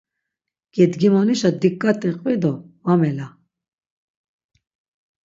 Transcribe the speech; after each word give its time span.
Gedgimonişa 0.75 1.49
dik̆k̆ati 1.61 2.09
qvi 2.19 2.33
do 2.41 2.53
va 2.83 2.93
mela. 2.99 3.27